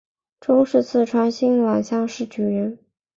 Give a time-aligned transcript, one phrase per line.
[0.39, 2.79] 中式四川辛卯乡试举人。